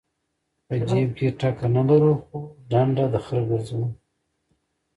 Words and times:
په 0.65 0.75
جیب 0.87 1.09
کې 1.17 1.27
ټکه 1.39 1.67
نه 1.75 1.83
لرو 1.89 2.13
خو 2.23 2.37
ډنډه 2.69 3.05
د 3.13 3.15
خره 3.25 3.43
ګرځو. 3.49 3.81